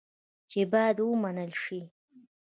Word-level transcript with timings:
چې 0.49 0.59
باید 0.71 0.97
ومنل 1.01 1.51
شي. 1.63 1.81